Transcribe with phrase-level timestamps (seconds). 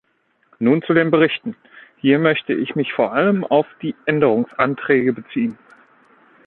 [0.57, 1.55] Nun zu den Berichten;
[1.97, 5.59] hier möchte ich mich vor allem auf die Änderungsanträge beziehen.